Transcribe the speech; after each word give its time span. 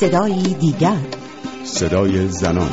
صدایی 0.00 0.54
دیگر 0.54 0.98
صدای 1.64 2.28
زنان 2.28 2.70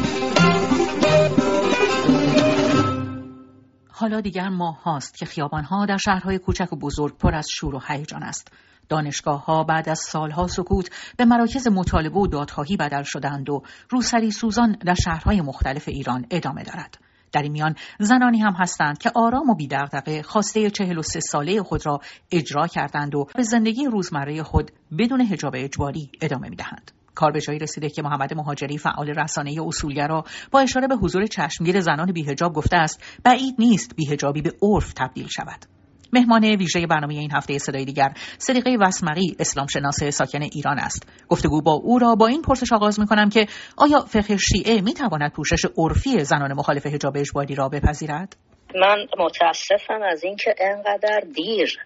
حالا 3.92 4.22
دیگر 4.22 4.50
ماه 4.50 4.84
هاست 4.84 5.18
که 5.18 5.26
خیابانها 5.26 5.86
در 5.86 5.98
شهرهای 5.98 6.38
کوچک 6.38 6.74
و 6.74 6.76
بزرگ 6.76 7.18
پر 7.18 7.36
از 7.36 7.48
شور 7.50 7.76
و 7.76 7.80
هیجان 7.88 8.24
است. 8.24 8.52
دانشگاه 8.90 9.46
ها 9.46 9.64
بعد 9.64 9.90
از 9.90 10.00
سالها 10.00 10.48
سکوت 10.48 10.90
به 11.18 11.26
مراکز 11.26 11.68
مطالبه 11.68 12.20
و 12.20 12.28
دادخواهی 12.28 12.78
بدل 12.78 13.04
شدند 13.04 13.50
و 13.50 13.64
روسری 13.90 14.32
سوزان 14.32 14.72
در 14.86 14.96
شهرهای 14.96 15.42
مختلف 15.42 15.88
ایران 15.88 16.26
ادامه 16.32 16.64
دارد. 16.64 16.98
در 17.32 17.42
این 17.42 17.52
میان 17.52 17.76
زنانی 18.00 18.40
هم 18.40 18.54
هستند 18.54 18.98
که 18.98 19.12
آرام 19.16 19.50
و 19.50 19.56
بیدغدغه 19.56 20.22
خواسته 20.22 20.70
چهل 20.70 20.98
و 20.98 21.02
سه 21.02 21.20
ساله 21.20 21.64
خود 21.64 21.86
را 21.86 22.00
اجرا 22.32 22.68
کردند 22.68 23.16
و 23.16 23.28
به 23.36 23.44
زندگی 23.44 23.86
روزمره 23.86 24.44
خود 24.44 24.72
بدون 24.98 25.22
حجاب 25.22 25.54
اجباری 25.56 26.12
ادامه 26.22 26.50
می‌دهند. 26.50 26.92
کار 27.18 27.32
به 27.32 27.42
جایی 27.42 27.60
رسیده 27.60 27.90
که 27.90 28.02
محمد 28.02 28.34
مهاجری 28.34 28.78
فعال 28.78 29.10
رسانه 29.10 29.56
اصولگرا 29.68 30.24
با 30.52 30.60
اشاره 30.60 30.88
به 30.88 30.96
حضور 30.96 31.26
چشمگیر 31.26 31.80
زنان 31.80 32.12
بیهجاب 32.12 32.54
گفته 32.54 32.78
است 32.78 33.22
بعید 33.24 33.56
نیست 33.60 33.96
بیهجابی 33.96 34.42
به 34.42 34.52
عرف 34.62 34.94
تبدیل 34.94 35.28
شود. 35.28 35.66
مهمان 36.14 36.44
ویژه 36.44 36.88
برنامه 36.88 37.14
این 37.14 37.32
هفته 37.32 37.58
صدای 37.58 37.86
دیگر 37.86 38.10
صدیقه 38.38 38.78
وسمقی 38.80 39.36
اسلام 39.40 39.68
شناس 39.68 40.04
ساکن 40.04 40.42
ایران 40.42 40.80
است. 40.80 41.10
گفتگو 41.30 41.62
با 41.62 41.72
او 41.72 42.00
را 42.00 42.16
با 42.16 42.28
این 42.28 42.42
پرسش 42.42 42.74
آغاز 42.74 43.00
می 43.00 43.08
کنم 43.08 43.30
که 43.30 43.46
آیا 43.78 44.00
فقه 44.00 44.38
شیعه 44.38 44.82
می 44.82 44.94
تواند 44.94 45.32
پوشش 45.32 45.66
عرفی 45.78 46.24
زنان 46.24 46.54
مخالف 46.54 46.86
حجاب 46.86 47.18
اجباری 47.18 47.56
را 47.56 47.70
بپذیرد؟ 47.70 48.38
من 48.76 48.98
متاسفم 49.20 50.02
از 50.12 50.24
اینکه 50.24 50.56
انقدر 50.60 51.20
دیر 51.36 51.80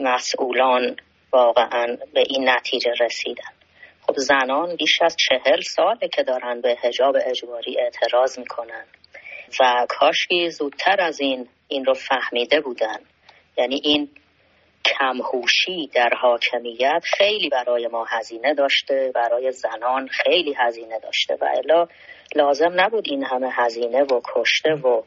مسئولان 0.00 0.96
واقعا 1.32 1.86
به 2.14 2.22
این 2.28 2.48
نتیجه 2.48 2.90
رسیدن. 3.00 3.55
خب 4.06 4.16
زنان 4.16 4.76
بیش 4.76 5.02
از 5.02 5.16
چهل 5.16 5.60
ساله 5.60 6.08
که 6.08 6.22
دارن 6.22 6.60
به 6.60 6.76
حجاب 6.82 7.16
اجباری 7.26 7.80
اعتراض 7.80 8.38
می‌کنن. 8.38 8.84
و 9.60 9.86
کاشکی 9.88 10.50
زودتر 10.50 11.00
از 11.00 11.20
این 11.20 11.48
این 11.68 11.84
رو 11.84 11.94
فهمیده 11.94 12.60
بودن. 12.60 12.98
یعنی 13.56 13.80
این 13.84 14.08
کمهوشی 14.84 15.90
در 15.94 16.10
حاکمیت 16.20 17.02
خیلی 17.04 17.48
برای 17.48 17.86
ما 17.86 18.04
هزینه 18.08 18.54
داشته 18.54 19.12
برای 19.14 19.52
زنان 19.52 20.08
خیلی 20.08 20.54
هزینه 20.58 20.98
داشته. 20.98 21.34
و 21.40 21.44
الا 21.44 21.86
لازم 22.34 22.80
نبود 22.80 23.04
این 23.08 23.24
همه 23.24 23.48
هزینه 23.52 24.02
و 24.02 24.20
کشته 24.34 24.72
و 24.72 25.02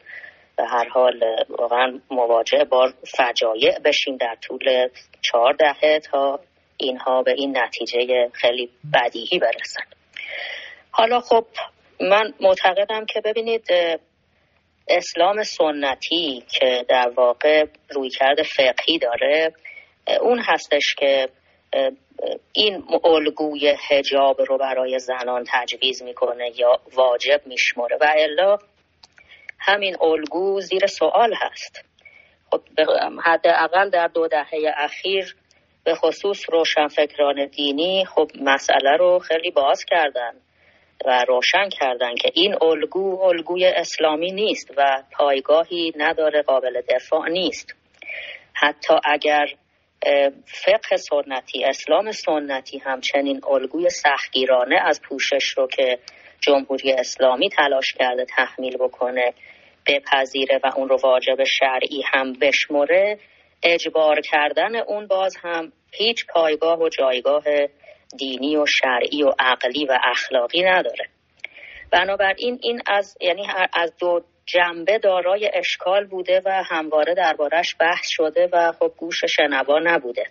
به 0.58 0.66
هر 0.66 0.90
حال 0.90 1.24
واقعا 1.50 2.00
مواجه 2.12 2.64
با 2.64 2.94
فجایع 3.18 3.80
بشیم 3.80 4.18
در 4.18 4.36
طول 4.42 4.90
چهار 5.22 5.54
دهه 5.54 6.00
تا 6.00 6.40
اینها 6.80 7.24
به 7.24 7.32
این 7.32 7.58
نتیجه 7.58 8.30
خیلی 8.34 8.70
بدیهی 8.94 9.40
برسن. 9.40 9.84
حالا 10.92 11.20
خب 11.20 11.46
من 12.02 12.34
معتقدم 12.40 13.06
که 13.06 13.22
ببینید 13.22 13.68
اسلام 14.88 15.44
سنتی 15.44 16.44
که 16.52 16.86
در 16.90 17.10
واقع 17.16 17.66
رویکرد 17.90 18.44
فقهی 18.44 19.00
داره 19.00 19.54
اون 20.22 20.40
هستش 20.40 20.96
که 20.96 21.30
این 22.54 22.84
الگوی 23.04 23.76
هجاب 23.90 24.42
رو 24.42 24.58
برای 24.58 25.00
زنان 25.00 25.44
تجویز 25.48 26.04
می‌کنه 26.04 26.52
یا 26.56 26.80
واجب 26.94 27.42
میشمره 27.46 27.98
و 28.02 28.14
الا 28.18 28.58
همین 29.60 29.98
الگو 30.02 30.62
زیر 30.62 30.88
سوال 30.88 31.34
هست. 31.38 31.86
خب 32.52 32.62
حداقل 33.24 33.90
در 33.90 34.08
دو 34.08 34.28
دهه 34.28 34.74
اخیر 34.78 35.36
به 35.90 35.96
خصوص 35.96 36.50
روشنفکران 36.50 37.46
دینی 37.46 38.06
خب 38.06 38.32
مسئله 38.42 38.98
رو 39.00 39.20
خیلی 39.20 39.52
باز 39.52 39.86
کردن 39.86 40.32
و 41.06 41.26
روشن 41.28 41.70
کردن 41.70 42.16
که 42.16 42.32
این 42.34 42.56
الگو 42.62 43.22
الگوی 43.22 43.66
اسلامی 43.66 44.32
نیست 44.32 44.72
و 44.78 45.04
پایگاهی 45.12 45.94
نداره 45.98 46.42
قابل 46.42 46.82
دفاع 46.90 47.30
نیست. 47.30 47.76
حتی 48.54 48.94
اگر 49.06 49.46
فقه 50.46 50.98
سنتی 50.98 51.66
اسلام 51.66 52.12
سنتی 52.12 52.78
همچنین 52.78 53.42
الگوی 53.48 53.90
سختگیرانه 53.90 54.80
از 54.86 55.02
پوشش 55.02 55.50
رو 55.58 55.68
که 55.68 56.00
جمهوری 56.42 56.92
اسلامی 56.94 57.50
تلاش 57.50 57.94
کرده 57.94 58.26
تحمیل 58.26 58.78
بکنه 58.78 59.34
بپذیره 59.88 60.60
و 60.64 60.72
اون 60.76 60.90
رو 60.90 60.98
واجب 61.04 61.44
شرعی 61.44 62.02
هم 62.14 62.34
بشمره 62.34 63.20
اجبار 63.64 64.22
کردن 64.22 64.76
اون 64.76 65.08
باز 65.08 65.38
هم 65.44 65.72
هیچ 65.92 66.26
پایگاه 66.30 66.80
و 66.80 66.90
جایگاه 66.90 67.44
دینی 68.18 68.58
و 68.58 68.66
شرعی 68.66 69.24
و 69.24 69.32
عقلی 69.40 69.86
و 69.86 69.98
اخلاقی 70.04 70.64
نداره. 70.64 71.06
بنابراین 71.92 72.60
این 72.62 72.82
از 72.88 73.18
یعنی 73.22 73.48
از 73.74 73.94
دو 74.00 74.22
جنبه 74.46 74.98
دارای 74.98 75.52
اشکال 75.54 76.06
بوده 76.06 76.42
و 76.46 76.64
همواره 76.64 77.14
دربارش 77.14 77.76
بحث 77.80 78.08
شده 78.10 78.50
و 78.54 78.72
خب 78.72 78.92
گوش 78.98 79.26
شنوا 79.26 79.80
نبوده. 79.84 80.24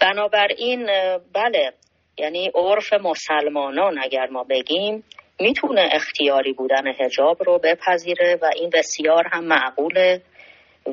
بنابراین 0.00 0.86
بله 1.34 1.72
یعنی 2.18 2.50
عرف 2.54 2.92
مسلمانان 2.92 3.98
اگر 3.98 4.26
ما 4.26 4.44
بگیم 4.44 5.04
می‌تونه 5.40 5.88
اختیاری 5.92 6.52
بودن 6.52 6.86
هجاب 7.00 7.42
رو 7.42 7.58
بپذیره 7.58 8.38
و 8.42 8.50
این 8.56 8.70
بسیار 8.70 9.24
هم 9.32 9.44
معقوله. 9.44 10.22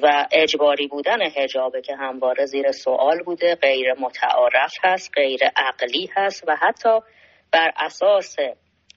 و 0.02 0.28
اجباری 0.32 0.88
بودن 0.88 1.22
هجابه 1.22 1.82
که 1.82 1.96
همواره 1.96 2.46
زیر 2.46 2.72
سوال 2.72 3.24
بوده 3.24 3.56
غیر 3.56 3.94
متعارف 4.00 4.74
هست 4.84 5.12
غیر 5.16 5.40
عقلی 5.56 6.10
هست 6.16 6.44
و 6.48 6.56
حتی 6.56 7.00
بر 7.52 7.72
اساس 7.78 8.36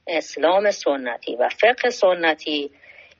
اسلام 0.06 0.70
سنتی 0.70 1.36
و 1.36 1.48
فقه 1.48 1.91
سنتی 1.91 2.70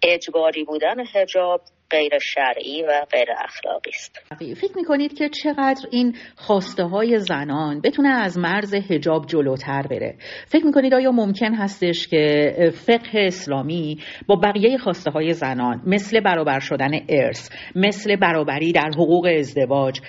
اجباری 0.03 0.65
بودن 0.65 0.97
هجاب 1.15 1.61
غیر 1.91 2.19
شرعی 2.19 2.82
و 2.82 3.06
غیر 3.12 3.28
اخلاقی 3.44 3.91
است. 3.94 4.19
فکر 4.38 4.76
می‌کنید 4.76 5.19
که 5.19 5.28
چقدر 5.28 5.87
این 5.91 6.16
خواسته 6.37 6.84
های 6.84 7.19
زنان 7.19 7.81
بتونه 7.81 8.09
از 8.09 8.38
مرز 8.38 8.75
هجاب 8.75 9.26
جلوتر 9.26 9.82
بره؟ 9.91 10.15
فکر 10.47 10.66
می‌کنید 10.66 10.94
آیا 10.94 11.10
ممکن 11.10 11.54
هستش 11.54 12.09
که 12.09 12.53
فقه 12.87 13.21
اسلامی 13.27 13.98
با 14.27 14.37
بقیه 14.37 14.78
خواسته 14.78 15.10
های 15.10 15.32
زنان 15.32 15.82
مثل 15.87 16.21
برابر 16.21 16.60
شدن 16.60 16.91
ارث 17.09 17.50
مثل 17.75 18.16
برابری 18.16 18.72
در 18.72 18.91
حقوق 18.94 19.28
ازدواج 19.38 20.00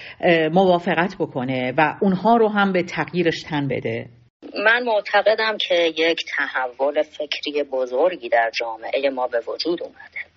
موافقت 0.52 1.16
بکنه 1.20 1.74
و 1.78 1.96
اونها 2.02 2.38
رو 2.38 2.48
هم 2.48 2.74
به 2.74 2.84
تغییرش 2.84 3.42
تن 3.44 3.68
بده؟ 3.68 4.06
من 4.66 4.84
معتقدم 4.84 5.58
که 5.58 5.94
یک 5.98 6.26
تحول 6.38 7.02
فکری 7.02 7.64
بزرگی 7.64 8.30
در 8.30 8.52
جامعه 8.60 9.10
ما 9.10 9.28
به 9.28 9.40
وجود 9.48 9.84
اومده. 9.84 10.29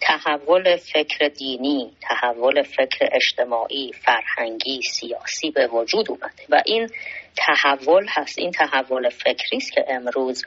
تحول 0.00 0.76
فکر 0.76 1.28
دینی 1.28 1.92
تحول 2.00 2.62
فکر 2.62 3.08
اجتماعی 3.12 3.92
فرهنگی 3.92 4.80
سیاسی 4.82 5.50
به 5.50 5.66
وجود 5.66 6.10
اومده 6.10 6.42
و 6.48 6.62
این 6.66 6.88
تحول 7.36 8.06
هست 8.08 8.38
این 8.38 8.50
تحول 8.50 9.08
فکری 9.08 9.56
است 9.56 9.72
که 9.72 9.84
امروز 9.88 10.44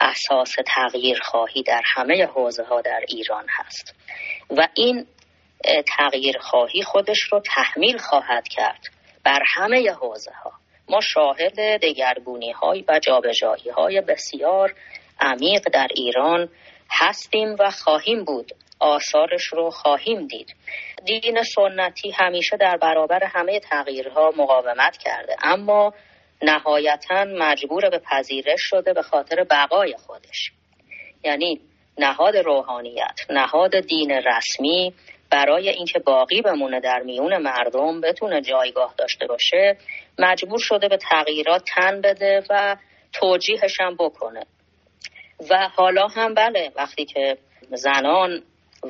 اساس 0.00 0.54
تغییر 0.66 1.18
خواهی 1.22 1.62
در 1.62 1.82
همه 1.84 2.26
حوزه 2.26 2.64
ها 2.64 2.80
در 2.80 3.00
ایران 3.08 3.46
هست. 3.48 3.94
و 4.50 4.68
این 4.74 5.06
تغییر 5.86 6.38
خواهی 6.38 6.82
خودش 6.82 7.22
رو 7.22 7.40
تحمیل 7.40 7.98
خواهد 7.98 8.48
کرد 8.48 8.86
بر 9.24 9.42
همه 9.54 9.90
حوزه 9.90 10.32
ها 10.44 10.52
ما 10.88 11.00
شاهد 11.00 11.80
دگرگونی 11.82 12.52
های 12.52 12.84
و 12.88 12.98
جابجایی 12.98 13.70
های 13.76 14.00
بسیار 14.00 14.74
عمیق 15.20 15.68
در 15.72 15.88
ایران 15.96 16.48
هستیم 16.90 17.56
و 17.58 17.70
خواهیم 17.70 18.24
بود 18.24 18.52
آثارش 18.82 19.44
رو 19.44 19.70
خواهیم 19.70 20.26
دید. 20.26 20.54
دین 21.04 21.42
سنتی 21.42 22.10
همیشه 22.10 22.56
در 22.56 22.76
برابر 22.76 23.24
همه 23.24 23.60
تغییرها 23.60 24.32
مقاومت 24.36 24.96
کرده 24.96 25.36
اما 25.42 25.94
نهایتا 26.42 27.24
مجبور 27.24 27.90
به 27.90 27.98
پذیرش 27.98 28.60
شده 28.60 28.92
به 28.92 29.02
خاطر 29.02 29.44
بقای 29.50 29.96
خودش. 30.06 30.52
یعنی 31.24 31.60
نهاد 31.98 32.36
روحانیت 32.36 33.20
نهاد 33.30 33.80
دین 33.80 34.10
رسمی 34.10 34.94
برای 35.30 35.68
اینکه 35.68 35.98
باقی 35.98 36.42
بمونه 36.42 36.80
در 36.80 37.02
میون 37.02 37.36
مردم 37.36 38.00
بتونه 38.00 38.40
جایگاه 38.40 38.94
داشته 38.98 39.26
باشه 39.26 39.76
مجبور 40.18 40.58
شده 40.58 40.88
به 40.88 40.96
تغییرات 40.96 41.62
تن 41.76 42.00
بده 42.00 42.42
و 42.50 42.76
توجیهش 43.12 43.80
هم 43.80 43.94
بکنه. 43.94 44.46
و 45.50 45.68
حالا 45.68 46.06
هم 46.06 46.34
بله 46.34 46.72
وقتی 46.76 47.04
که 47.04 47.38
زنان 47.70 48.42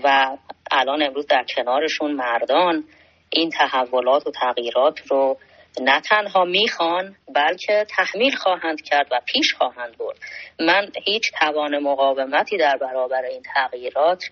و 0.05 0.37
الان 0.71 1.03
امروز 1.03 1.27
در 1.27 1.45
کنارشون 1.57 2.13
مردان 2.13 2.85
این 3.31 3.51
تحولات 3.51 4.27
و 4.27 4.31
تغییرات 4.31 5.01
رو 5.09 5.39
نه 5.81 6.01
تنها 6.01 6.45
می‌خوان 6.45 7.17
بلکه 7.35 7.87
تحمیل 7.97 8.37
خواهند 8.37 8.81
کرد 8.83 9.07
و 9.11 9.21
پیش 9.27 9.55
خواهند 9.55 9.99
برد. 9.99 10.17
من 10.61 10.89
هیچ 11.05 11.33
توان 11.41 11.79
مقاومتی 11.79 12.57
در 12.57 12.77
برابر 12.77 13.23
این 13.23 13.43
تغییرات 13.55 14.25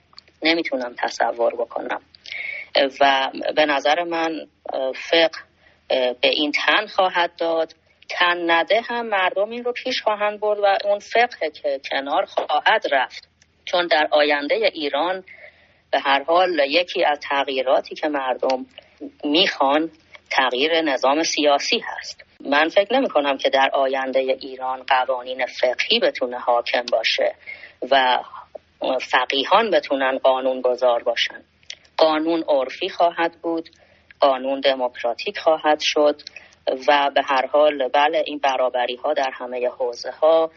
نمی‌تونم 0.42 0.94
تصور 0.98 1.54
بکنم. 1.54 2.02
و 3.00 3.30
به 3.56 3.66
نظر 3.66 4.02
من 4.04 4.46
فقه 5.10 5.40
به 6.20 6.28
این 6.28 6.52
تن 6.52 6.86
خواهد 6.86 7.36
داد. 7.38 7.74
تن 8.08 8.50
نده 8.50 8.80
هم 8.80 9.06
مردم 9.06 9.50
این 9.50 9.64
رو 9.64 9.72
پیش 9.72 10.02
خواهند 10.02 10.40
برد 10.40 10.58
و 10.58 10.78
اون 10.84 10.98
فقه 10.98 11.50
که 11.50 11.80
کنار 11.90 12.24
خواهد 12.24 12.82
رفت. 12.92 13.28
چون 13.64 13.86
در 13.86 14.08
آینده 14.10 14.54
ایران 14.54 15.24
به 15.92 16.00
هر 16.00 16.22
حال 16.22 16.58
یکی 16.68 17.04
از 17.04 17.18
تغییراتی 17.30 17.94
که 17.94 18.08
مردم 18.08 18.66
می‌خوان 19.24 19.90
تغییر 20.30 20.80
نظام 20.80 21.22
سیاسی 21.22 21.78
هست. 21.78 22.24
من 22.40 22.68
فکر 22.68 22.96
نمی 22.96 23.08
کنم 23.08 23.38
که 23.38 23.50
در 23.50 23.70
آینده 23.72 24.18
ایران 24.18 24.82
قوانین 24.82 25.46
فقهی 25.46 26.00
بتونه 26.00 26.38
حاکم 26.38 26.84
باشه 26.92 27.34
و 27.90 28.18
فقیهان 29.10 29.70
بتونن 29.70 30.18
قانون 30.18 30.60
گذار 30.60 31.02
باشن. 31.02 31.42
قانون 31.96 32.44
عرفی 32.48 32.88
خواهد 32.88 33.32
بود 33.42 33.68
قانون 34.20 34.60
دموکراتیک 34.60 35.38
خواهد 35.38 35.80
شد 35.80 36.20
و 36.88 37.10
به 37.14 37.22
هر 37.24 37.46
حال 37.46 37.88
بله 37.88 38.22
این 38.26 38.38
برابری 38.38 38.96
ها 38.96 39.12
در 39.12 39.30
همه 39.34 39.68
حوزه 39.68 40.10
ها 40.10 40.50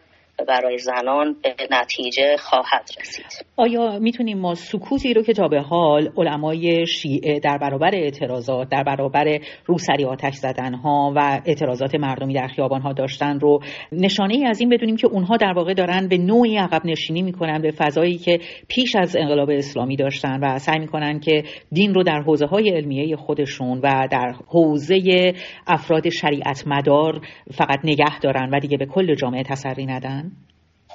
برای 0.47 0.77
زنان 0.77 1.35
به 1.43 1.55
نتیجه 1.71 2.37
خواهد 2.37 2.89
رسید. 3.01 3.25
آیا 3.57 3.99
می‌تونیم 3.99 4.39
ما 4.39 4.55
سکوتی 4.55 5.13
رو 5.13 5.21
که 5.23 5.33
تا 5.33 5.47
به 5.47 5.61
حال 5.61 6.09
علمای 6.17 6.87
شیعه 6.87 7.39
در 7.39 7.57
برابر 7.57 7.95
اعتراضات 7.95 8.69
در 8.69 8.83
برابر 8.83 9.39
روسری 9.65 10.05
آتش 10.05 10.33
زدن 10.33 10.73
ها 10.73 11.13
و 11.15 11.41
اعتراضات 11.45 11.95
مردمی 11.95 12.33
در 12.33 12.47
خیابان 12.47 12.81
ها 12.81 12.93
داشتن 12.93 13.39
رو 13.39 13.59
نشانه 13.91 14.33
ای 14.33 14.45
از 14.45 14.59
این 14.59 14.69
بدونیم 14.69 14.95
که 14.95 15.07
اونها 15.07 15.37
در 15.37 15.53
واقع 15.55 15.73
دارن 15.73 16.07
به 16.07 16.17
نوعی 16.17 16.57
عقب 16.57 16.81
نشینی 16.85 17.21
می‌کنن 17.21 17.61
به 17.61 17.71
فضایی 17.71 18.17
که 18.17 18.39
پیش 18.67 18.95
از 18.95 19.15
انقلاب 19.15 19.49
اسلامی 19.49 19.95
داشتن 19.95 20.39
و 20.41 20.59
سعی 20.59 20.79
می‌کنن 20.79 21.19
که 21.19 21.43
دین 21.71 21.93
رو 21.93 22.03
در 22.03 22.21
حوزه 22.21 22.45
های 22.45 22.69
علمیه 22.69 23.15
خودشون 23.15 23.79
و 23.83 24.07
در 24.11 24.33
حوزه 24.47 25.33
افراد 25.67 26.09
شریعت 26.09 26.63
مدار 26.67 27.21
فقط 27.51 27.79
نگه 27.83 28.19
دارن 28.19 28.49
و 28.49 28.59
دیگه 28.59 28.77
به 28.77 28.85
کل 28.85 29.15
جامعه 29.15 29.43
تسری 29.43 29.85
ندن؟ 29.85 30.31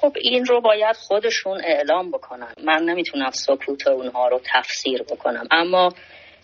خب 0.01 0.13
این 0.21 0.45
رو 0.45 0.61
باید 0.61 0.95
خودشون 0.95 1.61
اعلام 1.63 2.11
بکنن. 2.11 2.53
من 2.63 2.83
نمی‌تونم 2.83 3.31
سکوت 3.31 3.87
اونها 3.87 4.27
رو 4.27 4.41
تفسیر 4.53 5.03
بکنم. 5.03 5.47
اما 5.51 5.89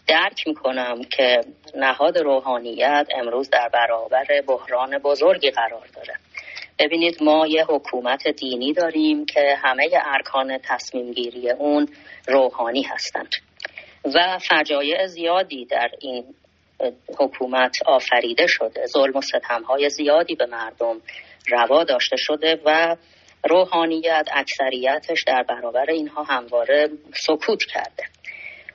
درک 0.08 0.48
می‌کنم 0.48 1.02
که 1.04 1.42
نهاد 1.76 2.18
روحانیت 2.18 3.08
امروز 3.16 3.50
در 3.50 3.70
برابر 3.74 4.26
بحران 4.48 4.98
بزرگی 4.98 5.52
قرار 5.52 5.88
داره. 5.96 6.14
ببینید 6.80 7.24
ما 7.24 7.48
یه 7.48 7.66
حکومت 7.66 8.28
دینی 8.28 8.74
داریم 8.74 9.26
که 9.26 9.56
همه 9.64 9.90
ارکان 10.06 10.58
تصمیم 10.64 11.12
گیری 11.12 11.52
اون 11.52 11.88
روحانی 12.28 12.82
هستند. 12.82 13.36
و 14.16 14.40
فجایع 14.50 15.08
زیادی 15.08 15.66
در 15.66 15.90
این 16.02 16.24
حکومت 17.20 17.76
آفریده 17.86 18.48
شده. 18.48 18.86
ظلم 18.86 19.16
و 19.16 19.22
ستم 19.22 19.64
های 19.64 19.90
زیادی 19.90 20.36
به 20.36 20.46
مردم 20.46 21.02
روا 21.52 21.84
داشته 21.84 22.16
شده 22.18 22.62
و 22.66 22.96
روحانیت 23.50 24.28
اکثریتش 24.34 25.24
در 25.24 25.44
برابر 25.44 25.86
اینها 25.90 26.24
همواره 26.24 26.90
سکوت 27.14 27.64
کرده. 27.64 28.04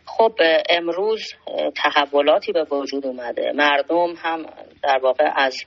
خب 0.04 0.32
امروز 0.68 1.22
تحولاتی 1.76 2.52
به 2.52 2.64
وجود 2.64 3.06
اومده. 3.06 3.52
مردم 3.52 4.14
هم 4.16 4.46
در 4.82 4.98
واقع 5.02 5.30
از 5.36 5.64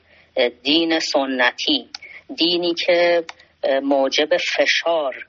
دین 0.63 0.99
سنتی 0.99 1.89
دینی 2.37 2.73
که 2.73 3.23
موجب 3.83 4.37
فشار 4.37 5.27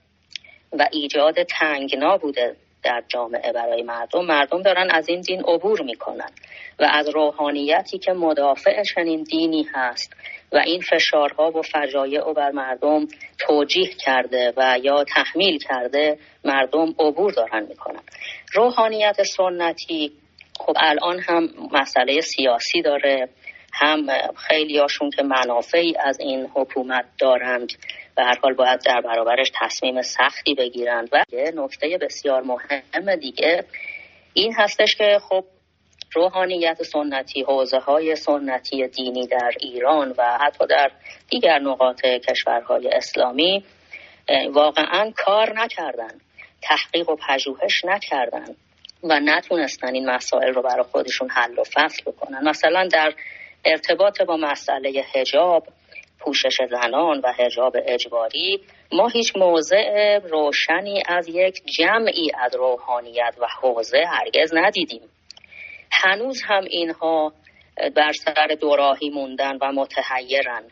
و 0.72 0.88
ایجاد 0.92 1.42
تنگنا 1.42 2.16
بوده 2.16 2.56
در 2.82 3.02
جامعه 3.08 3.52
برای 3.52 3.82
مردم 3.82 4.24
مردم 4.24 4.62
دارن 4.62 4.90
از 4.90 5.08
این 5.08 5.20
دین 5.20 5.40
عبور 5.40 5.82
می‌کنن 5.82 6.30
و 6.78 6.88
از 6.90 7.08
روحانیتی 7.08 7.98
که 7.98 8.12
مدافع 8.12 8.82
چنین 8.82 9.22
دینی 9.22 9.66
هست 9.74 10.12
و 10.52 10.56
این 10.56 10.80
فشارها 10.80 11.50
و 11.50 11.62
فجایع 11.62 12.24
و 12.24 12.32
بر 12.32 12.50
مردم 12.50 13.06
توجیه 13.38 13.90
کرده 14.04 14.52
و 14.56 14.78
یا 14.82 15.04
تحمیل 15.04 15.58
کرده 15.58 16.18
مردم 16.44 16.94
عبور 16.98 17.32
دارن 17.32 17.66
می‌کنن. 17.66 18.02
روحانیت 18.52 19.22
سنتی 19.22 20.12
خب 20.60 20.74
الان 20.76 21.20
هم 21.20 21.48
مسئله 21.72 22.20
سیاسی 22.20 22.82
داره 22.82 23.28
هم 23.72 24.06
خیلی 24.36 24.78
هاشون 24.78 25.10
که 25.10 25.22
منافعی 25.22 25.94
از 26.04 26.20
این 26.20 26.46
حکومت 26.54 27.04
دارند 27.18 27.72
به 28.16 28.24
هر 28.24 28.38
حال 28.42 28.54
باید 28.54 28.80
در 28.86 29.00
برابرش 29.00 29.50
تصمیم 29.60 30.02
سختی 30.02 30.54
بگیرند 30.54 31.08
و 31.12 31.24
نکته 31.54 31.98
بسیار 32.00 32.42
مهم 32.42 33.16
دیگه 33.16 33.64
این 34.34 34.54
هستش 34.58 34.94
که 34.96 35.18
خب 35.28 35.44
روحانیت 36.14 36.82
سنتی 36.82 37.42
حوزه 37.42 37.78
های 37.78 38.16
سنتی 38.16 38.88
دینی 38.88 39.26
در 39.26 39.50
ایران 39.60 40.14
و 40.18 40.38
حتی 40.40 40.66
در 40.66 40.90
دیگر 41.30 41.58
نقاط 41.58 42.00
کشورهای 42.00 42.88
اسلامی 42.88 43.64
واقعا 44.52 45.12
کار 45.16 45.52
نکردن 45.58 46.20
تحقیق 46.62 47.10
و 47.10 47.16
پژوهش 47.16 47.84
نکردن 47.84 48.54
و 49.02 49.20
نتونستن 49.20 49.94
این 49.94 50.10
مسائل 50.10 50.54
رو 50.54 50.62
برای 50.62 50.82
خودشون 50.82 51.28
حل 51.30 51.58
و 51.58 51.62
فصل 51.74 52.02
بکنن. 52.06 52.48
مثلا 52.48 52.88
در 52.92 53.12
ارتباط 53.64 54.22
با 54.22 54.36
مسئله 54.36 55.04
هجاب 55.14 55.66
پوشش 56.20 56.56
زنان 56.70 57.20
و 57.24 57.32
هجاب 57.38 57.76
اجباری 57.86 58.60
ما 58.92 59.08
هیچ 59.08 59.36
موضع 59.36 60.18
روشنی 60.18 61.02
از 61.08 61.28
یک 61.28 61.62
جمعی 61.78 62.30
از 62.40 62.56
روحانیت 62.56 63.34
و 63.40 63.46
حوزه 63.60 64.04
هرگز 64.08 64.54
ندیدیم. 64.54 65.00
هنوز 66.02 66.42
هم 66.46 66.64
اینها 66.64 67.32
بر 67.96 68.12
سر 68.12 68.56
دوراهی 68.60 69.10
موندن 69.10 69.56
و 69.60 69.72
متحیرن. 69.72 70.62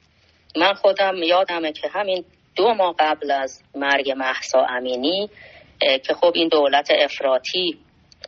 من 0.56 0.74
خودم 0.74 1.22
یادمه 1.22 1.72
که 1.72 1.88
همین 1.88 2.24
دو 2.56 2.74
ماه 2.74 2.94
قبل 2.98 3.30
از 3.30 3.62
مرگ 3.74 4.10
محسا 4.10 4.66
امینی 4.69 5.30
که 5.80 6.14
خب 6.14 6.32
این 6.34 6.48
دولت 6.48 6.90
افراطی 6.90 7.78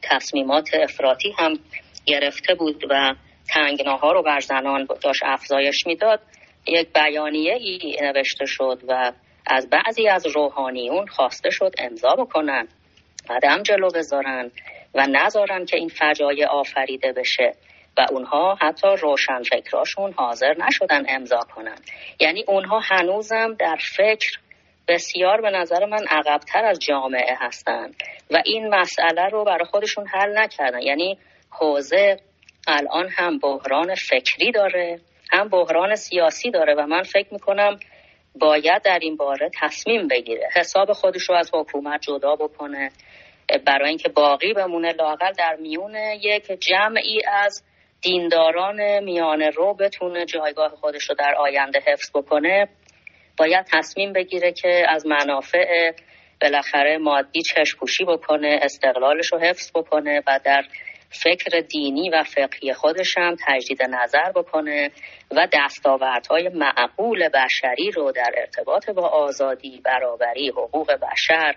تصمیمات 0.02 0.69
افراطی 0.75 1.35
هم 1.38 1.58
گرفته 2.06 2.55
بود 2.55 2.85
و 2.91 3.14
تنگناها 3.49 4.12
رو 4.12 4.23
بر 4.23 4.40
زنان 4.40 4.87
داشت 5.02 5.23
افزایش 5.25 5.87
می‌داد. 5.87 6.20
یک 6.67 6.88
بیانیه 6.93 7.55
ای 7.55 7.97
نوشته 8.02 8.47
شد 8.47 8.82
و 8.88 9.12
از 9.47 9.70
بعضی 9.70 10.08
از 10.08 10.26
روحانیون 10.26 11.06
خواسته 11.06 11.50
شد 11.50 11.73
امضا 11.79 12.14
بکنن 12.14 12.69
قدم 13.29 13.62
جلو 13.62 13.88
بذارن. 13.94 14.50
و 14.94 15.06
نذارن 15.06 15.64
که 15.64 15.76
این 15.76 15.88
فجایع 15.88 16.46
آفریده 16.46 17.12
بشه 17.12 17.52
و 17.96 18.06
اونها 18.11 18.55
حتی 18.61 18.88
روشن 19.00 19.43
فکراشون 19.43 20.12
حاضر 20.12 20.55
نشدن 20.58 21.05
امضا 21.08 21.41
کنن. 21.55 21.79
یعنی 22.20 22.45
اونها 22.49 22.80
هنوزم 22.80 23.54
در 23.59 23.76
فکر 23.97 24.30
بسیار 24.88 25.40
به 25.40 25.50
نظر 25.50 25.85
من 25.85 26.04
عقبتر 26.11 26.64
از 26.64 26.78
جامعه 26.78 27.37
هستند 27.40 27.97
و 28.30 28.42
این 28.45 28.75
مسئله 28.75 29.28
رو 29.33 29.45
برای 29.45 29.64
خودشون 29.64 30.07
حل 30.07 30.38
نکردن. 30.38 30.83
یعنی 30.83 31.19
حوزه 31.50 32.16
الان 32.66 33.09
هم 33.09 33.38
بحران 33.38 33.95
فکری 33.95 34.52
داره 34.52 35.00
هم 35.33 35.49
بحران 35.49 35.95
سیاسی 35.95 36.50
داره 36.50 36.75
و 36.75 36.87
من 36.87 37.02
فکر 37.02 37.28
می‌کنم 37.33 37.78
باید 38.40 38.83
در 38.83 38.99
این 39.02 39.16
باره 39.16 39.50
تصمیم 39.61 40.09
بگیره 40.09 40.49
حساب 40.54 40.92
خودش 40.92 41.23
رو 41.28 41.35
از 41.35 41.50
حکومت 41.54 42.00
جدا 42.00 42.37
بکنه 42.37 42.90
برای 43.67 43.89
اینکه 43.89 44.09
باقی 44.09 44.53
بمونه 44.53 44.93
لاقل 44.93 45.33
در 45.33 45.57
میون 45.61 45.95
یک 46.21 46.53
جمعی 46.61 47.23
از 47.27 47.65
دینداران 48.01 49.05
میانه 49.05 49.51
رو 49.51 49.75
بتونه 49.75 50.25
جایگاه 50.25 50.69
خودش 50.69 51.11
رو 51.11 51.15
در 51.15 51.35
آینده 51.39 51.81
حفظ 51.87 52.11
بکنه. 52.15 52.69
باید 53.37 53.67
تصمیم 53.73 54.13
بگیره 54.13 54.53
که 54.53 54.85
از 54.89 55.07
منافع 55.07 55.93
بالاخره 56.41 56.99
مادی 56.99 57.43
چشپوشی 57.43 58.05
بکنه 58.05 58.61
استقلالش 58.63 59.33
رو 59.33 59.39
حفظ 59.39 59.71
بکنه 59.75 60.23
و 60.27 60.41
در 60.45 60.65
فکر 61.23 61.61
دینی 61.61 62.11
و 62.11 62.23
فقهی 62.23 62.73
خودش 62.73 63.19
هم 63.19 63.37
تجدید 63.47 63.83
نظر 63.83 64.33
بکنه 64.35 64.91
و 65.31 65.49
دستاوردهای 65.53 66.49
معقول 66.49 67.29
بشری 67.29 67.91
رو 67.91 68.13
در 68.13 68.35
ارتباط 68.37 68.91
با 68.91 69.09
آزادی، 69.09 69.81
برابری، 69.85 70.49
حقوق 70.49 70.93
بشر، 70.93 71.55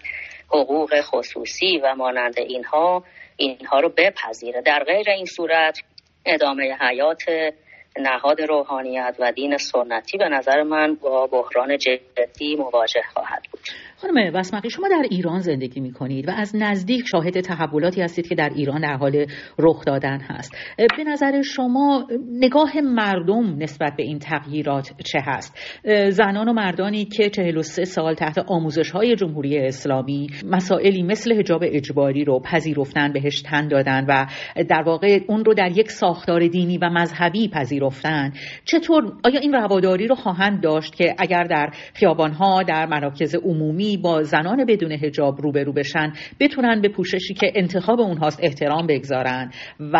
حقوق 0.49 1.01
خصوصی 1.01 1.77
و 1.83 1.95
مانند 1.95 2.39
اینها 2.39 3.03
اینها 3.37 3.79
رو 3.79 3.89
بپذیره. 3.97 4.61
در 4.61 4.83
غیر 4.83 5.09
این 5.09 5.25
صورت 5.25 5.79
ادامه 6.25 6.77
حیات 6.81 7.23
نهاد 7.99 8.41
روحانیت 8.41 9.15
و 9.19 9.31
دین 9.31 9.57
سنتی 9.57 10.17
به 10.17 10.29
نظر 10.29 10.63
من 10.63 10.95
با 10.95 11.27
بحران 11.27 11.77
جدی 11.77 12.55
مواجه 12.55 13.03
خواهد 13.13 13.43
بود. 13.51 13.61
خانم 14.01 14.31
وسمقی 14.33 14.69
شما 14.69 14.87
در 14.87 15.05
ایران 15.11 15.39
زندگی 15.39 15.79
می 15.79 15.91
کنید 15.91 16.27
و 16.27 16.31
از 16.31 16.55
نزدیک 16.55 17.05
شاهد 17.11 17.41
تحولاتی 17.41 18.01
هستید 18.01 18.27
که 18.27 18.35
در 18.35 18.49
ایران 18.55 18.81
در 18.81 18.97
حال 18.97 19.25
رخ 19.59 19.85
دادن 19.85 20.19
هست. 20.19 20.55
به 20.77 21.03
نظر 21.03 21.41
شما 21.41 22.07
نگاه 22.31 22.81
مردم 22.81 23.57
نسبت 23.57 23.93
به 23.97 24.03
این 24.03 24.19
تغییرات 24.19 24.93
چه 25.03 25.19
هست؟ 25.25 25.59
زنان 26.09 26.47
و 26.47 26.53
مردانی 26.53 27.05
که 27.05 27.29
43 27.29 27.85
سال 27.85 28.13
تحت 28.13 28.37
آموزش 28.37 28.91
های 28.91 29.15
جمهوری 29.15 29.57
اسلامی 29.57 30.27
مسائلی 30.45 31.03
مثل 31.03 31.39
حجاب 31.39 31.61
اجباری 31.65 32.23
رو 32.23 32.39
پذیرفتن 32.39 33.13
بهش 33.13 33.41
تن 33.41 33.67
دادن 33.67 34.05
و 34.09 34.25
در 34.69 34.83
واقع 34.85 35.19
اون 35.27 35.45
رو 35.45 35.53
در 35.53 35.77
یک 35.77 35.91
ساختار 35.91 36.47
دینی 36.47 36.77
و 36.77 36.89
مذهبی 36.89 37.49
پذیرفتن 37.49 38.33
چطور 38.65 39.03
آیا 39.25 39.39
این 39.39 39.53
رواداری 39.53 40.07
رو 40.07 40.15
خواهند 40.15 40.63
داشت 40.63 40.95
که 40.95 41.15
اگر 41.17 41.43
در 41.43 41.69
خیابانها 41.93 42.63
در 42.63 42.85
مراکز 42.85 43.35
عمومی 43.35 43.86
با 43.97 44.23
زنان 44.23 44.65
بدون 44.65 44.91
حجاب 44.91 45.41
روبرو 45.41 45.73
بشن 45.73 46.13
بتونن 46.39 46.81
به 46.81 46.89
پوششی 46.89 47.33
که 47.33 47.51
انتخاب 47.55 47.99
اونهاست 47.99 48.39
احترام 48.43 48.87
بگذارن 48.87 49.51
و 49.79 49.97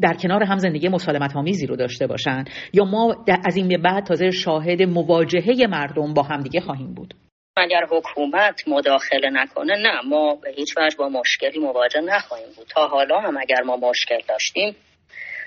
در 0.00 0.14
کنار 0.22 0.42
هم 0.42 0.58
زندگی 0.58 0.88
مسالمت 0.88 1.36
آمیزی 1.36 1.66
رو 1.66 1.76
داشته 1.76 2.06
باشن. 2.06 2.44
یا 2.72 2.84
ما 2.84 3.24
از 3.44 3.56
این 3.56 3.68
به 3.68 3.78
بعد 3.78 4.04
تازه 4.04 4.30
شاهد 4.30 4.82
مواجهه 4.82 5.66
مردم 5.68 6.14
با 6.14 6.22
همدیگه 6.22 6.60
خواهیم 6.60 6.94
بود. 6.94 7.14
اگر 7.56 7.86
حکومت 7.90 8.68
مداخله 8.68 9.30
نکنه 9.32 9.74
نه 9.74 10.00
ما 10.08 10.34
به 10.34 10.50
هیچ 10.56 10.74
وجه 10.78 10.96
با 10.96 11.08
مشکلی 11.08 11.58
مواجه 11.58 12.00
نخواهیم 12.00 12.48
بود. 12.56 12.66
تا 12.66 12.88
حالا 12.88 13.20
هم 13.20 13.36
اگر 13.36 13.62
ما 13.62 13.76
مشکل 13.76 14.18
داشتیم 14.28 14.76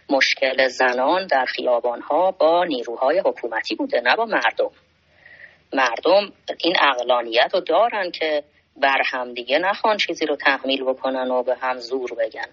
مشکل 0.10 0.68
زنان 0.68 1.28
در 1.28 1.46
خیابانها 1.46 2.32
با 2.32 2.66
نیروهای 2.66 3.20
حکومتی 3.26 3.76
بوده 3.76 4.02
نه 4.02 4.16
با 4.16 4.26
مردم. 4.26 4.72
مردم 5.74 6.34
این 6.58 6.76
اقلانیت 6.82 7.50
رو 7.54 7.60
دارن 7.60 8.12
که 8.12 8.44
بر 8.78 9.02
هم 9.06 9.34
دیگه 9.34 9.60
نخوان 9.60 9.98
چیزی 9.98 10.26
رو 10.26 10.36
تحمیل 10.36 10.84
بکنن 10.84 11.32
و 11.32 11.44
به 11.44 11.56
هم 11.56 11.78
زور 11.78 12.10
بگن. 12.14 12.48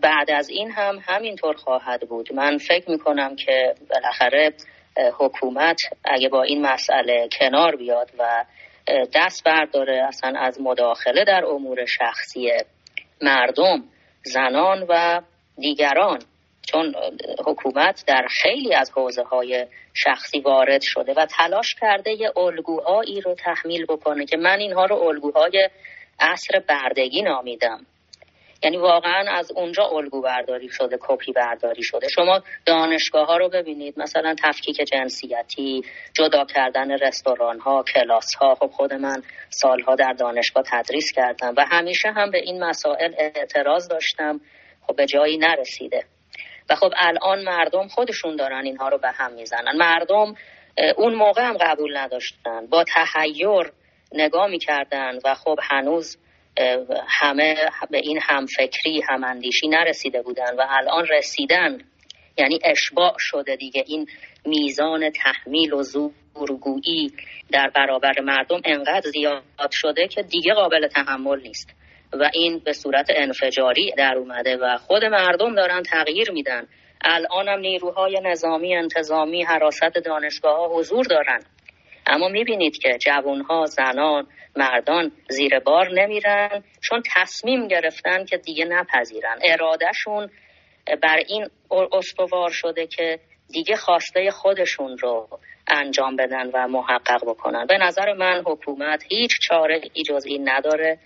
بعد 0.00 0.30
از 0.30 0.48
این 0.48 0.70
هم 0.70 1.02
همینطور 1.06 1.56
خواهد 1.56 2.00
بود. 2.08 2.32
من 2.32 2.58
فکر 2.58 2.90
می‌کنم 2.90 3.36
که 3.36 3.74
بالاخره 3.90 4.52
حکومت 5.18 5.80
اگه 6.04 6.28
با 6.28 6.42
این 6.42 6.62
مسئله 6.66 7.28
کنار 7.38 7.76
بیاد 7.76 8.10
و 8.18 8.44
دست 9.14 9.44
برداره 9.44 10.04
اصلا 10.08 10.40
از 10.40 10.60
مداخله 10.60 11.24
در 11.24 11.44
امور 11.44 11.86
شخصی 11.86 12.50
مردم 13.22 13.84
زنان 14.22 14.86
و 14.88 15.20
دیگران 15.58 16.18
چون 16.72 16.94
حکومت 17.46 18.04
در 18.06 18.26
خیلی 18.42 18.74
از 18.74 18.90
حوزه 18.90 19.22
های 19.22 19.66
شخصی 19.94 20.40
وارد 20.40 20.80
شده 20.80 21.14
و 21.14 21.26
تلاش 21.26 21.74
کرده 21.80 22.10
یه 22.10 22.32
الگوهایی 22.36 23.20
رو 23.20 23.34
تحمیل 23.34 23.86
بکنه 23.86 24.24
که 24.26 24.36
من 24.36 24.58
اینها 24.58 24.84
رو 24.84 24.96
الگوهای 24.96 25.70
عصر 26.20 26.62
بردگی 26.68 27.22
نامیدم. 27.22 27.86
یعنی 28.62 28.76
واقعا 28.76 29.24
از 29.30 29.52
اونجا 29.52 29.84
الگو 29.84 30.22
برداری 30.22 30.68
شده 30.68 30.98
کپی 31.00 31.32
برداری 31.32 31.82
شده. 31.82 32.08
شما 32.08 32.42
دانشگاه 32.66 33.26
ها 33.26 33.36
رو 33.36 33.48
ببینید 33.48 33.98
مثلا 33.98 34.34
تفکیک 34.44 34.76
جنسیتی 34.76 35.82
جدا 36.12 36.44
کردن 36.44 36.90
رستوران 36.90 37.58
ها 37.58 37.84
کلاس 37.94 38.34
ها 38.34 38.54
خب 38.54 38.66
خود 38.66 38.92
من 38.92 39.22
سالها 39.48 39.94
در 39.94 40.12
دانشگاه 40.12 40.64
تدریس 40.66 41.12
کردم 41.12 41.54
و 41.56 41.64
همیشه 41.70 42.10
هم 42.10 42.30
به 42.30 42.38
این 42.38 42.64
مسائل 42.64 43.14
اعتراض 43.18 43.88
داشتم. 43.88 44.40
خب 44.86 44.96
به 44.96 45.06
جایی 45.06 45.38
نرسیده. 45.38 46.04
و 46.70 46.74
خب 46.74 46.92
الان 46.96 47.44
مردم 47.44 47.88
خودشون 47.88 48.36
دارن 48.36 48.64
اینها 48.64 48.88
رو 48.88 48.98
به 48.98 49.10
هم 49.10 49.32
می‌زنن. 49.32 49.76
مردم 49.76 50.34
اون 50.96 51.14
موقع 51.14 51.42
هم 51.42 51.56
قبول 51.56 51.96
نداشتن. 51.96 52.66
با 52.66 52.84
تحیر 52.84 53.72
نگاه 54.12 54.46
می‌کردن 54.46 55.18
و 55.24 55.34
خب 55.34 55.58
هنوز 55.62 56.18
همه 57.08 57.56
به 57.90 57.98
این 57.98 58.20
همفکری 58.22 59.02
هماندیشی 59.08 59.68
نرسیده 59.68 60.22
بودن 60.22 60.56
و 60.58 60.66
الان 60.68 61.06
رسیدن. 61.06 61.78
یعنی 62.38 62.58
اشباع 62.64 63.14
شده 63.18 63.56
دیگه. 63.56 63.84
این 63.86 64.06
میزان 64.46 65.10
تحمیل 65.10 65.72
و 65.72 65.82
زورگویی 65.82 67.12
در 67.52 67.70
برابر 67.74 68.20
مردم 68.20 68.60
انقدر 68.64 69.10
زیاد 69.10 69.70
شده 69.70 70.08
که 70.08 70.22
دیگه 70.22 70.54
قابل 70.54 70.88
تحمل 70.88 71.40
نیست. 71.40 71.79
و 72.12 72.30
این 72.34 72.58
به 72.58 72.72
صورت 72.72 73.06
انفجاری 73.16 73.92
در 73.96 74.14
اومده 74.16 74.56
و 74.56 74.76
خود 74.76 75.04
مردم 75.04 75.54
دارن 75.54 75.82
تغییر 75.82 76.30
میدن. 76.30 76.66
الان 77.04 77.48
هم 77.48 77.58
نیروهای 77.58 78.20
نظامی 78.24 78.76
انتظامی 78.76 79.42
حراست 79.42 79.94
دانشگاه 80.04 80.56
ها 80.56 80.68
حضور 80.78 81.04
دارن. 81.04 81.40
اما 82.06 82.28
می‌بینید 82.28 82.78
که 82.78 82.98
جوانها 82.98 83.66
زنان 83.66 84.26
مردان 84.56 85.12
زیر 85.28 85.58
بار 85.58 85.88
نمیرن 85.92 86.64
چون 86.80 87.02
تصمیم 87.16 87.68
گرفتن 87.68 88.24
که 88.24 88.36
دیگه 88.36 88.64
نپذیرن. 88.64 89.38
ارادهشون 89.44 90.30
بر 91.02 91.16
این 91.28 91.48
استوار 91.92 92.50
شده 92.50 92.86
که 92.86 93.18
دیگه 93.52 93.76
خواسته 93.76 94.30
خودشون 94.30 94.98
رو 94.98 95.28
انجام 95.66 96.16
بدن 96.16 96.50
و 96.54 96.68
محقق 96.68 97.24
بکنن. 97.26 97.66
به 97.66 97.78
نظر 97.78 98.12
من 98.12 98.42
حکومت 98.46 99.04
هیچ 99.08 99.38
چاره 99.40 99.80
ای 99.92 100.02
جز 100.02 100.24
این 100.26 100.48
نداره. 100.48 100.98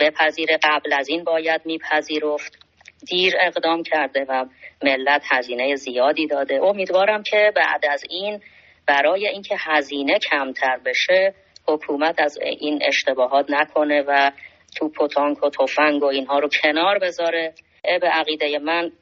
بپذیر 0.00 0.48
قبل 0.62 0.92
از 0.92 1.08
این 1.08 1.24
باید 1.24 1.60
میپذیرفت. 1.64 2.58
دیر 3.06 3.34
اقدام 3.40 3.82
کرده 3.82 4.24
و 4.28 4.44
ملت 4.82 5.22
هزینه 5.30 5.74
زیادی 5.74 6.26
داده. 6.26 6.60
امیدوارم 6.62 7.22
که 7.22 7.52
بعد 7.56 7.86
از 7.90 8.04
این 8.10 8.40
برای 8.86 9.28
اینکه 9.28 9.56
هزینه 9.58 10.18
کمتر 10.18 10.78
بشه 10.86 11.34
حکومت 11.68 12.20
از 12.20 12.38
این 12.60 12.82
اشتباهات 12.82 13.46
نکنه 13.48 14.04
و 14.06 14.30
توپ 14.76 15.00
و 15.00 15.08
تانک 15.08 15.42
و 15.42 15.50
تفنگ 15.50 16.02
و 16.02 16.06
اینها 16.06 16.38
رو 16.38 16.48
کنار 16.62 16.98
بذاره. 16.98 17.54
به 18.00 18.08
عقیده 18.08 18.58
من 18.58 18.92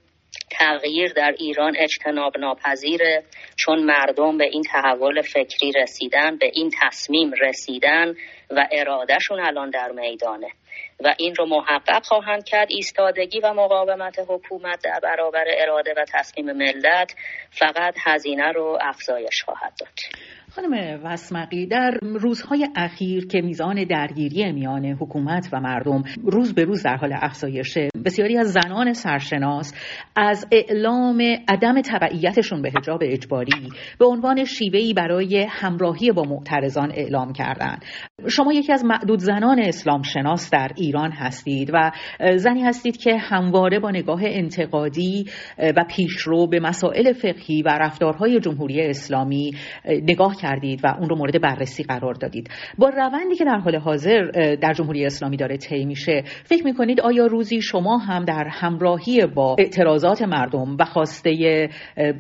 تغییر 0.51 1.13
در 1.13 1.35
ایران 1.39 1.77
اجتناب 1.79 2.39
ناپذیره 2.39 3.23
چون 3.57 3.83
مردم 3.83 4.39
به 4.39 4.45
این 4.45 4.63
تحول 4.63 5.23
فکری 5.23 5.73
رسیدن 5.73 6.37
به 6.37 6.51
این 6.55 6.71
تصمیم 6.83 7.33
رسیدن 7.41 8.15
و 8.51 8.69
ارادهشون 8.73 9.41
الان 9.41 9.71
در 9.71 9.91
میدانه. 9.91 10.49
و 11.05 11.15
این 11.19 11.35
رو 11.35 11.47
محقق 11.47 12.05
خواهند 12.05 12.45
کرد. 12.45 12.69
ایستادگی 12.71 13.41
و 13.41 13.55
مقاومت 13.55 14.19
حکومت 14.29 14.85
در 14.85 15.01
برابر 15.03 15.45
اراده 15.59 15.95
و 15.97 16.05
تصمیم 16.13 16.53
ملت 16.53 17.15
فقط 17.51 17.95
هزینه 18.07 18.53
رو 18.53 18.79
افزایش 18.81 19.43
خواهد 19.43 19.73
داد. 19.81 19.89
خانم 20.57 21.01
وسمقی 21.05 21.67
در 21.67 21.99
روزهای 22.03 22.69
اخیر 22.77 23.27
که 23.27 23.41
میزان 23.41 23.85
درگیری 23.85 24.53
میان 24.53 24.85
حکومت 24.85 25.49
و 25.53 25.61
مردم 25.61 26.03
روز 26.25 26.55
به 26.55 26.65
روز 26.65 26.83
در 26.83 26.97
حال 26.97 27.13
افزایشه 27.13 27.89
بسیاری 28.05 28.39
از 28.39 28.53
زنان 28.53 28.93
سرشناس 28.93 29.75
از 30.17 30.47
اعلام 30.53 31.23
عدم 31.49 31.81
تبعیتشون 31.81 32.63
به 32.63 32.71
حجاب 32.71 33.01
اجباری 33.03 33.71
به 33.99 34.07
عنوان 34.07 34.45
شیوهی 34.45 34.95
برای 34.95 35.47
همراهی 35.51 36.13
با 36.13 36.23
معترضان 36.23 36.93
اعلام 36.93 37.33
کردند. 37.33 37.85
شما 38.29 38.53
یکی 38.53 38.73
از 38.73 38.85
معدود 38.85 39.19
زنان 39.19 39.59
اسلام 39.59 40.03
شناس 40.03 40.51
در 40.51 40.71
ایران 40.77 41.11
هستید 41.13 41.71
و 41.75 41.91
زنی 42.37 42.63
هستید 42.63 42.97
که 42.97 43.17
همواره 43.17 43.79
با 43.79 43.91
نگاه 43.91 44.21
انتقادی 44.25 45.25
و 45.59 45.85
پیشرو 45.89 46.47
به 46.47 46.61
مسائل 46.61 47.13
فقهی 47.13 47.63
و 47.63 47.69
رفتارهای 47.69 48.41
جمهوری 48.41 48.83
اسلامی 48.83 49.51
نگاه 49.85 50.37
کردید 50.37 50.81
و 50.85 50.95
اون 50.99 51.09
رو 51.09 51.17
مورد 51.17 51.41
بررسی 51.41 51.83
قرار 51.83 52.15
دادید. 52.15 52.51
با 52.79 52.89
روندی 52.89 53.35
که 53.37 53.45
در 53.45 53.59
حال 53.59 53.77
حاضر 53.77 54.23
در 54.61 54.73
جمهوری 54.73 55.07
اسلامی 55.07 55.37
داره 55.37 55.57
طی 55.57 55.85
میشه 55.85 56.23
فکر 56.45 56.65
می‌کنید 56.65 57.01
آیا 57.01 57.27
روزی 57.27 57.61
شما 57.63 57.99
هم 57.99 58.25
در 58.25 58.49
همراهی 58.51 59.27
با 59.27 59.57
اعتراضات 59.59 60.23
مردم 60.23 60.77
و 60.81 60.85
خواسته 60.85 61.69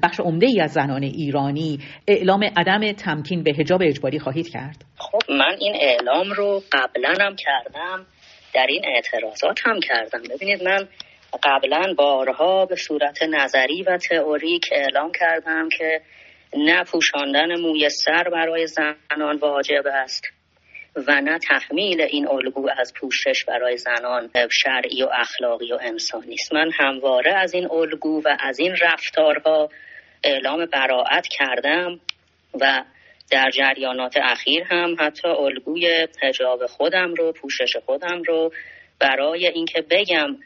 بخش 0.03 0.21
عمده 0.21 0.47
ای 0.47 0.61
از 0.61 0.73
زنان 0.73 1.03
ایرانی 1.03 1.79
اعلام 2.09 2.45
عدم 2.57 2.93
تمکین 2.93 3.43
به 3.43 3.53
حجاب 3.59 3.81
اجباری 3.85 4.19
خواهید 4.19 4.49
کرد؟ 4.49 4.85
خب 4.99 5.23
من 5.29 5.57
این 5.59 5.75
اعلام 5.75 6.33
رو 6.33 6.63
قبلا 6.73 7.15
هم 7.21 7.37
کردم 7.37 8.07
در 8.55 8.67
این 8.69 8.83
اعتراضات 8.85 9.61
هم 9.65 9.81
کردم. 9.81 10.23
ببینید 10.23 10.63
من 10.63 10.89
قبلا 11.43 11.95
بارها 11.97 12.67
به 12.67 12.77
صورت 12.77 13.23
نظری 13.23 13.83
و 13.83 13.99
تئوریک 13.99 14.69
اعلام 14.73 15.13
کردم 15.13 15.69
که 15.69 16.01
نه 16.57 16.85
پوشاندن 16.85 17.61
موی 17.61 17.89
سر 17.89 18.29
برای 18.33 18.67
زنان 18.67 19.37
واجب 19.37 19.87
است 19.87 20.25
و 20.97 21.21
نه 21.21 21.39
تحمیل 21.39 22.01
این 22.01 22.29
الگو 22.29 22.69
از 22.79 22.93
پوشش 23.01 23.45
برای 23.45 23.77
زنان 23.77 24.31
شرعی 24.51 25.03
و 25.03 25.09
اخلاقی 25.13 25.73
و 25.73 25.79
انسانی 25.83 26.35
است. 26.35 26.55
من 26.55 26.71
همواره 26.79 27.35
از 27.35 27.55
این 27.55 27.71
الگو 27.71 28.23
و 28.25 28.37
از 28.41 28.59
این 28.59 28.77
رفتارها 28.81 29.69
اعلام 30.25 30.67
براعت 30.67 31.27
کردم 31.29 32.01
و 32.61 32.85
در 33.31 33.51
جریانات 33.51 34.17
اخیر 34.23 34.65
هم 34.65 34.97
حتی 35.01 35.29
الگوی 35.29 36.09
حجاب 36.23 36.67
خودم 36.67 37.15
رو 37.15 37.33
پوشش 37.33 37.77
خودم 37.77 38.23
رو 38.23 38.53
برای 39.01 39.47
اینکه 39.47 39.83
بگم 39.91 40.37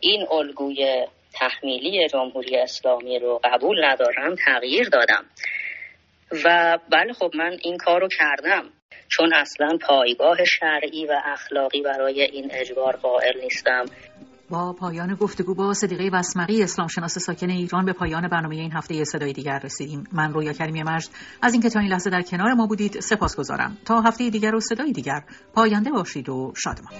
این 0.00 0.26
الگوی 0.30 1.06
تحمیلی 1.32 2.08
جمهوری 2.08 2.56
اسلامی 2.56 3.18
رو 3.18 3.40
قبول 3.44 3.84
ندارم 3.84 4.34
تغییر 4.34 4.88
دادم. 4.88 5.24
و 6.44 6.78
بله 6.90 7.12
خب 7.12 7.30
من 7.34 7.56
این 7.62 7.76
کار 7.76 8.00
رو 8.00 8.08
کردم. 8.08 8.70
چون 9.08 9.34
اصلا 9.34 9.78
پایگاه 9.88 10.44
شرعی 10.44 11.06
و 11.06 11.20
اخلاقی 11.24 11.82
برای 11.82 12.22
این 12.22 12.50
اجبار 12.52 12.96
قائل 12.96 13.40
نیستم. 13.40 13.84
با 14.50 14.72
پایان 14.72 15.14
گفتگو 15.14 15.54
با 15.54 15.74
صدیقه 15.74 16.10
وسمقی 16.12 16.62
اسلام 16.62 16.88
شناس 16.88 17.18
ساکن 17.18 17.50
ایران 17.50 17.84
به 17.84 17.92
پایان 17.92 18.28
برنامه 18.28 18.56
این 18.56 18.72
هفته 18.72 19.04
صدای 19.04 19.32
دیگر 19.32 19.58
رسیدیم. 19.58 20.04
من 20.12 20.32
رویا 20.32 20.52
کریمی 20.52 20.82
مجد. 20.82 21.08
از 21.42 21.52
اینکه 21.52 21.70
تا 21.70 21.80
این 21.80 21.88
لحظه 21.88 22.10
در 22.10 22.22
کنار 22.22 22.54
ما 22.54 22.66
بودید 22.66 23.00
سپاس 23.00 23.36
گذارم 23.36 23.76
تا 23.84 24.00
هفته 24.00 24.30
دیگر 24.30 24.54
و 24.54 24.60
صدای 24.60 24.92
دیگر 24.92 25.24
پاینده 25.54 25.90
باشید 25.90 26.28
و 26.28 26.52
شادمان 26.56 26.92